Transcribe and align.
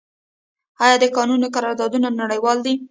آیا 0.83 0.95
د 1.03 1.05
کانونو 1.15 1.47
قراردادونه 1.55 2.07
نړیوال 2.21 2.57
دي؟ 2.65 2.73